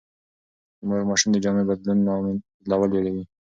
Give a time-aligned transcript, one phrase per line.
[0.87, 2.37] مور د ماشوم د جامو بدلول
[2.95, 3.23] یادوي.